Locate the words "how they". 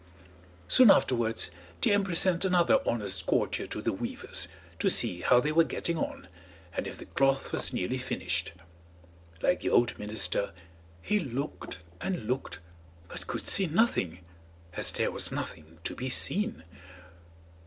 5.21-5.51